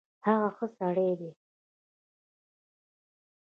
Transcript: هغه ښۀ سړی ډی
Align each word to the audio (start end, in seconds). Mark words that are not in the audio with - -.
هغه 0.25 0.49
ښۀ 0.55 0.67
سړی 0.77 1.09
ډی 1.19 1.31